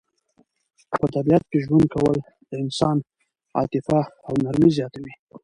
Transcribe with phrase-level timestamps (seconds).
[0.97, 2.17] په طبیعت کې ژوند کول
[2.49, 2.97] د انسان
[3.57, 5.13] عاطفه او نرمي زیاتوي.